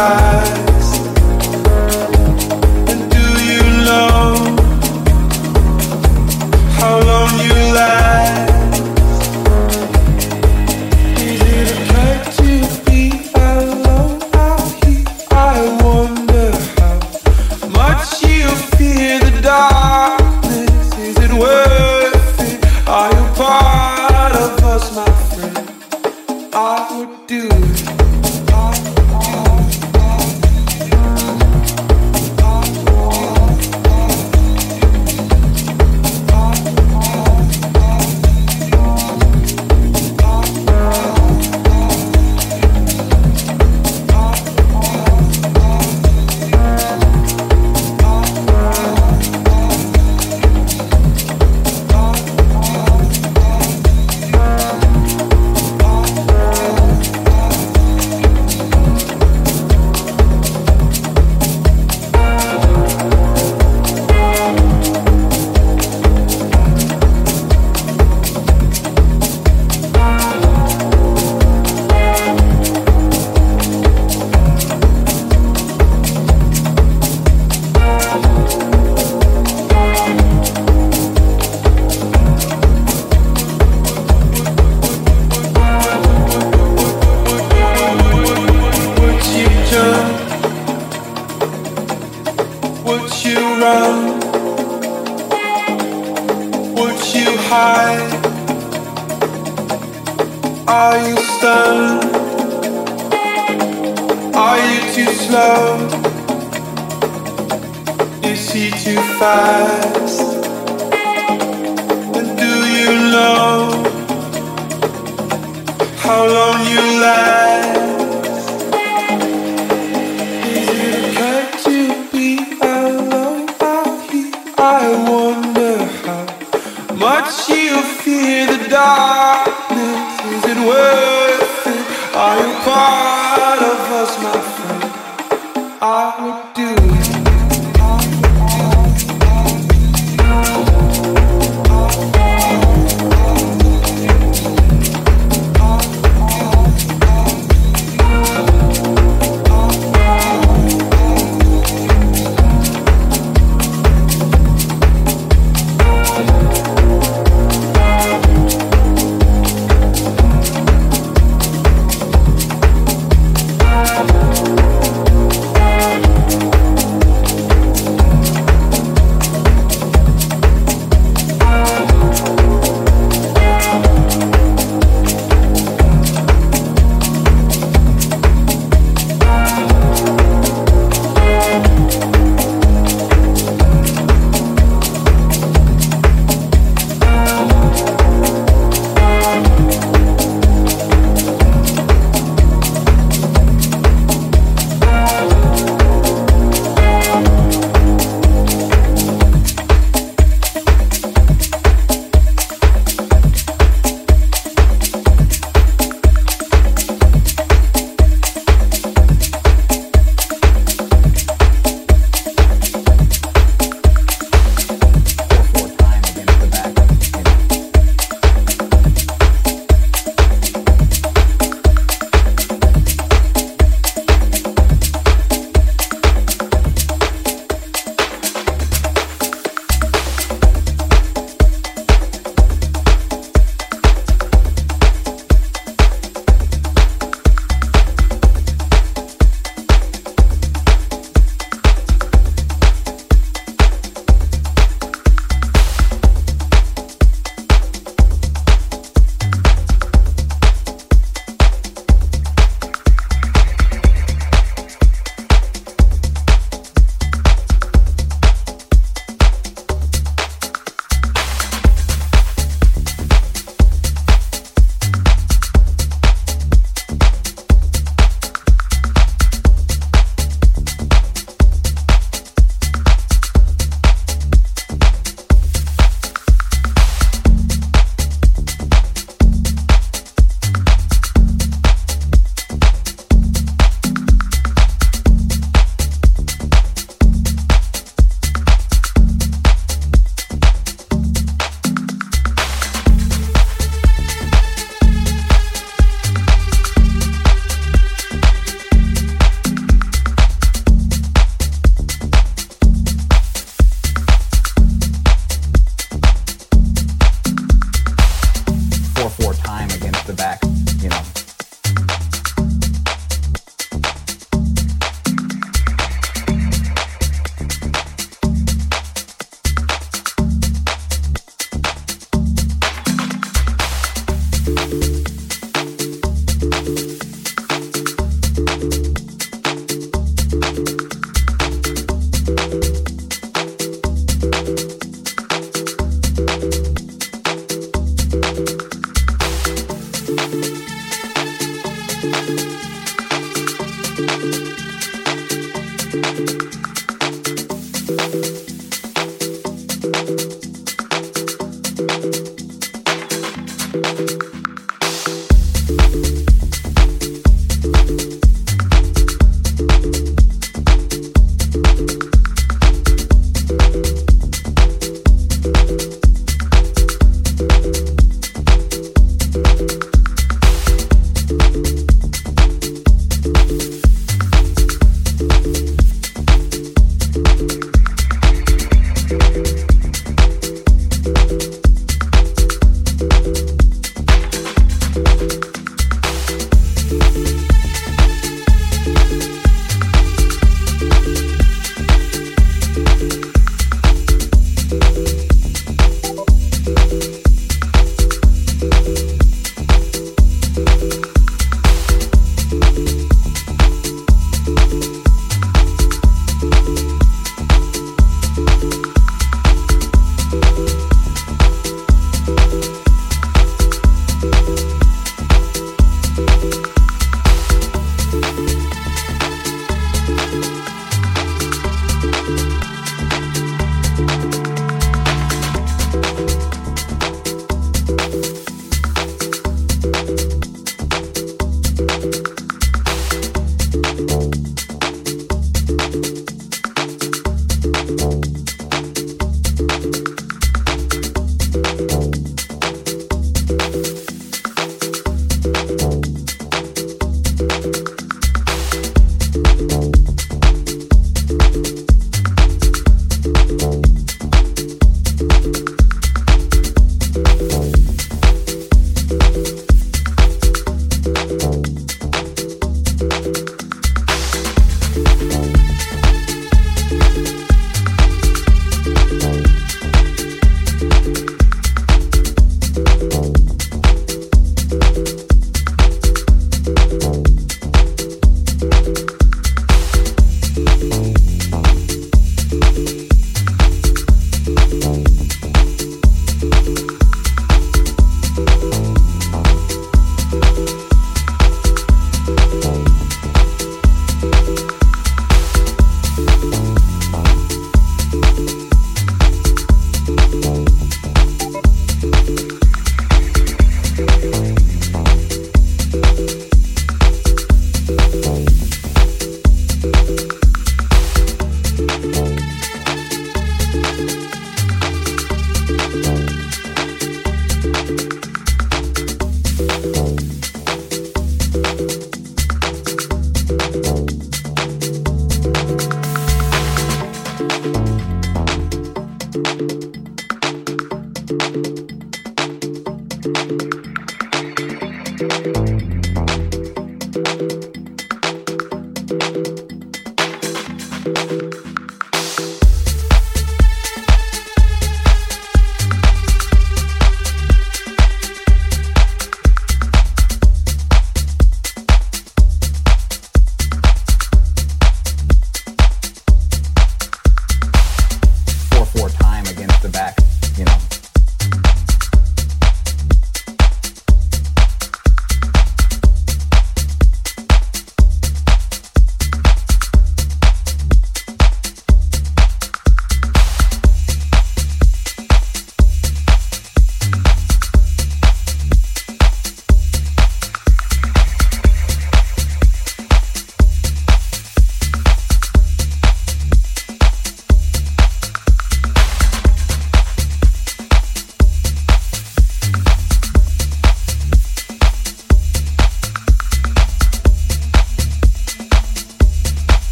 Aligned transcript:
sky 0.00 0.69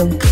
Então... 0.00 0.29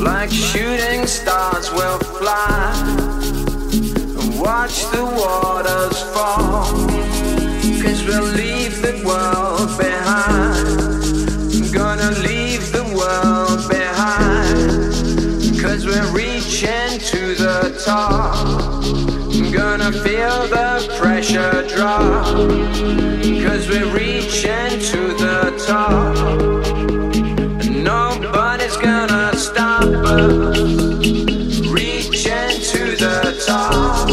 like 0.00 0.30
shooting 0.30 1.06
stars 1.06 1.70
will 1.72 1.98
fly. 1.98 2.72
And 3.72 4.40
watch 4.40 4.84
the 4.92 5.04
waters 5.04 6.00
fall. 6.14 6.64
Cause 7.82 8.04
we'll 8.06 8.32
leave 8.32 8.80
the 8.80 9.02
world 9.04 9.76
behind. 9.78 10.70
Gonna 11.72 12.12
leave 12.20 12.72
the 12.72 12.84
world 12.96 13.68
behind. 13.68 15.60
Cause 15.60 15.84
we're 15.84 16.12
reaching 16.12 16.98
to 16.98 17.34
the 17.34 17.80
top. 17.84 18.82
Gonna 19.52 19.92
feel 19.92 20.46
the 20.48 20.96
pressure 20.98 21.66
drop. 21.68 22.24
Cause 23.44 23.68
we're 23.68 23.92
reaching 23.94 24.80
to 24.80 25.14
the 25.14 25.64
top. 25.66 26.89
Reaching 31.70 32.60
to 32.62 32.96
the 32.96 33.44
top. 33.46 34.09